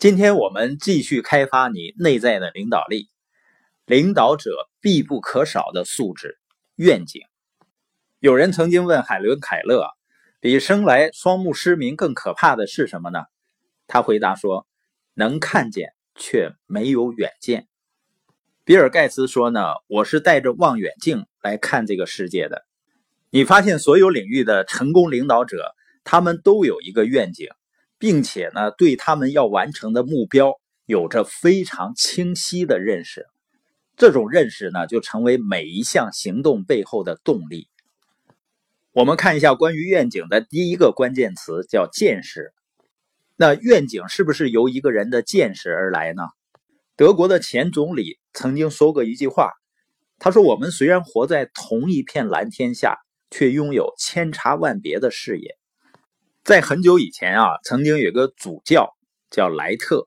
[0.00, 3.10] 今天我们继续开发你内在的领导力。
[3.84, 6.38] 领导者必不可少的素质——
[6.76, 7.20] 愿景。
[8.18, 9.84] 有人曾经问海伦·凯勒
[10.40, 13.24] ：“比生来双目失明更可怕的是什么呢？”
[13.86, 14.66] 他回答说
[15.12, 17.68] ：“能看见却没有远见。”
[18.64, 22.64] 比尔·盖茨说：“呢，我是带着望远镜来看这个世界的。”
[23.28, 25.74] 你发现所有领域的成功领导者，
[26.04, 27.50] 他们都有一个愿景。
[28.00, 30.54] 并且呢，对他们要完成的目标
[30.86, 33.26] 有着非常清晰的认识，
[33.94, 37.68] 这种认识呢，就成为每一项行动背后的动力。
[38.92, 42.54] 我们看一下关于愿景的第一个关键词，叫见识。
[43.36, 46.22] 那愿景是不是由一个人的见识而来呢？
[46.96, 49.52] 德国的前总理曾经说过一句话，
[50.18, 52.96] 他说：“我们虽然活在同一片蓝天下，
[53.30, 55.56] 却拥有千差万别的视野。”
[56.50, 58.96] 在很久以前啊，曾经有个主教
[59.30, 60.02] 叫莱特，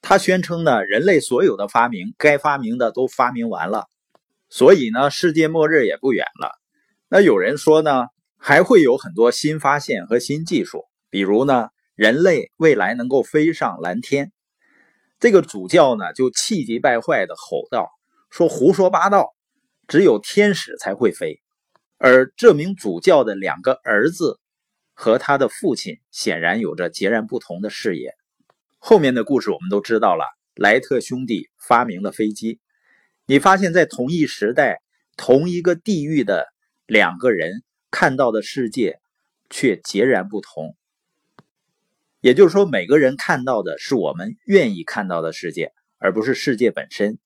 [0.00, 3.88] 他宣称呢，人类所有的发明，该发明的都发明完了，
[4.48, 6.52] 所以呢，世界末日也不远了。
[7.08, 8.04] 那有人说呢，
[8.36, 14.30] 还会有很多新发现和新技术，比如呢，人类未来能够飞上蓝天。
[15.18, 17.90] 这个主教呢，就气急败坏地吼道
[18.30, 19.34] ：“说胡说八道，
[19.88, 21.40] 只有天使才会飞。”
[21.98, 24.38] 而这名主教的两个儿子。
[25.00, 28.16] 和他的父亲显然有着截然不同的视野。
[28.78, 30.24] 后面的故事我们都知道了，
[30.56, 32.58] 莱特兄弟发明了飞机。
[33.24, 34.82] 你发现，在同一时代、
[35.16, 36.48] 同一个地域的
[36.84, 38.98] 两个人看到的世界
[39.48, 40.76] 却截然不同。
[42.20, 47.20] 也就是说，每个人看到的是我们愿意看到的世界，而不是世界本身。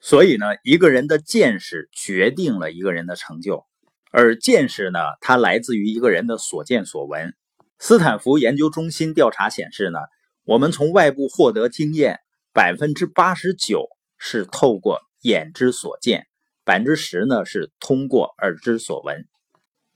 [0.00, 3.67] 所以呢，一个人的见识决定了一个人的成就。
[4.10, 7.34] 而见识呢，它来自于一个人的所见所闻。
[7.78, 9.98] 斯坦福研究中心调查显示呢，
[10.44, 12.18] 我们从外部获得经验，
[12.52, 13.86] 百分之八十九
[14.16, 16.26] 是透过眼之所见，
[16.64, 19.26] 百分之十呢是通过耳之所闻。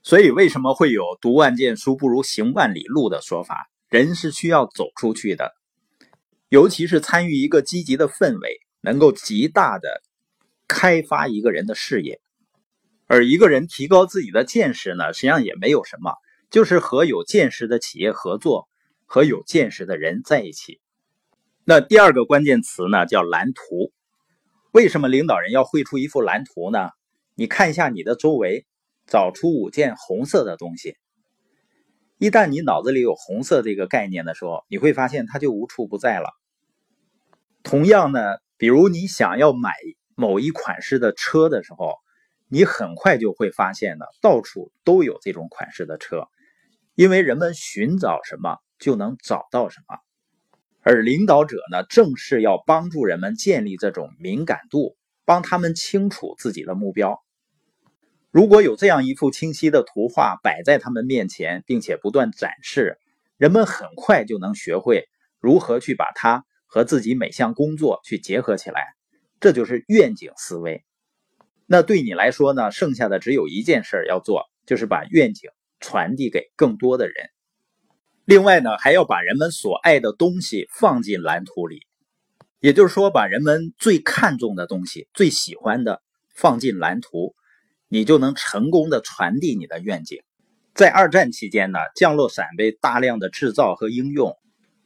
[0.01, 3.69] 所以，为什么会有“读万卷书不如行万里路”的说法？
[3.89, 5.53] 人是需要走出去的，
[6.49, 10.01] 尤其是参与一个积极的氛围，能够极大的
[10.67, 12.19] 开发一个人的视野。
[13.13, 16.15] 而一个人提高自己的见识呢，实际上也没有什么，
[16.49, 18.67] 就是和有见识的企业合作，
[19.05, 20.81] 和有见识的人在一起。
[21.63, 23.93] 那第二个关键词呢，叫蓝图。
[24.71, 26.89] 为什么领导人要绘出一幅蓝图呢？
[27.35, 28.65] 你看一下你的周围，
[29.05, 30.97] 找出五件红色的东西。
[32.17, 36.31] 一旦你脑子里有红色这个概念的时候，你会发现它就无处不在了。
[37.61, 39.75] 同样呢，比如你想要买
[40.15, 41.93] 某一款式的车的时候。
[42.53, 46.27] 你很快就会发现呢，到处都有这种款式的车，
[46.93, 49.97] 因为人们寻找什么就能找到什么，
[50.83, 57.23] 而领导者呢，正是要帮助人们建立这种敏感度，帮他们清楚自己的目标。
[58.29, 62.99] 如果有这样一幅清晰的图画摆在他们面前，并且不断展示，
[63.35, 65.05] 人们很快就能学会
[65.39, 68.93] 如何去把它和自己每项工作去结合起来，
[69.39, 70.85] 这就是愿景思维。
[71.73, 72.69] 那对你来说呢？
[72.69, 77.15] 剩下的只有一件事要做，就是把愿景传递给更多的人。
[78.25, 81.79] 另外呢，还要把人们所爱的东西放进蓝图里，
[82.59, 86.03] 也就是说，把人们最看重的东西、最喜欢的
[86.35, 87.33] 放进蓝图，
[87.87, 90.21] 你就能成功的传递你的愿景。
[90.75, 94.37] 在二战期间呢，降落伞被大量的制造和应用。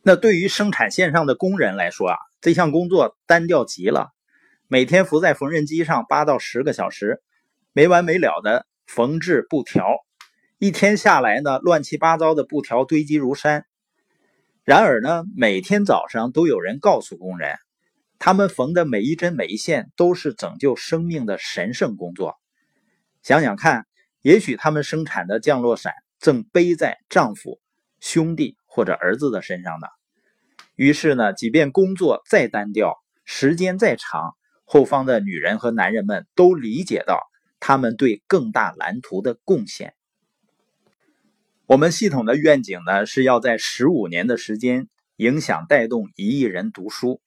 [0.03, 4.11] 那对于生产线上的工人来说啊，这项工作单调极了。
[4.69, 7.22] 每天伏在缝纫机上八到十个小时，
[7.72, 9.85] 没完没了的缝制布条，
[10.57, 13.66] 一天下来呢，乱七八糟的布条堆积如山。
[14.66, 17.55] 然而呢，每天早上都有人告诉工人，
[18.19, 22.35] 他们缝的每一针每一线都是拯救生命的神圣工作。
[23.23, 23.88] 想想看，
[24.22, 27.61] 也许他们生产的降落伞正背在丈夫、
[28.01, 29.88] 兄弟或者儿子的身上呢。
[30.75, 34.35] 于是呢，即便工作再单调，时间再长，
[34.69, 37.22] 后方的女人和男人们都理解到
[37.58, 39.93] 他们对更大蓝图的贡献。
[41.67, 47.22] 我们系统的愿景呢，是要在十五年的时间影响带动一亿人读书，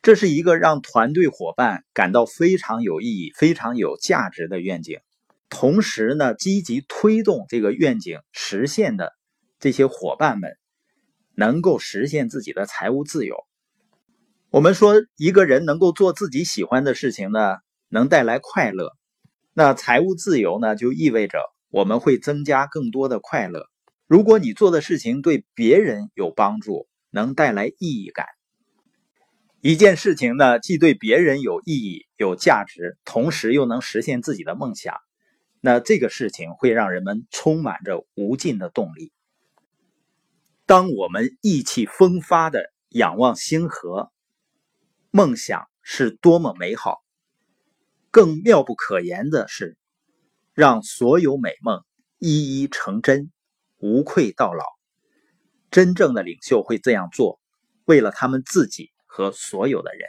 [0.00, 5.00] 这是一个让团队伙伴感到非常有意义、非常有价值的愿景。
[5.48, 9.12] 同时呢，积极推动这个愿景实现的
[9.58, 10.56] 这些伙伴们，
[11.34, 13.44] 能够实现自己的财务自由。
[14.52, 17.58] 我们说，一个人能够做自己喜欢的事情呢，
[17.88, 18.96] 能带来快乐。
[19.54, 21.38] 那财务自由呢，就意味着
[21.68, 23.68] 我们会增加更多的快乐。
[24.08, 28.26] 如果你做的事情对别人有帮助，能带来意义感。
[29.60, 34.96] 一件事情呢，既对别人有意义、有价值，同时又能实现自己的梦想，
[35.60, 39.12] 那这个事情会让人们充满着无尽的动力。
[40.66, 44.10] 当我们意气风发的仰望星河，
[45.10, 46.98] 梦想是多么美好！
[48.10, 49.76] 更妙不可言的是，
[50.54, 51.84] 让所有美梦
[52.18, 53.30] 一一成真，
[53.78, 54.64] 无愧到老。
[55.70, 57.40] 真正的领袖会这样做，
[57.84, 58.90] 为了他们自己。
[59.12, 60.08] 和所有的人。